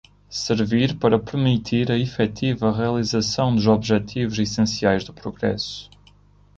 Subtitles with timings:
[0.31, 5.91] Servir para permitir a efetiva realização dos objetivos essenciais do progresso.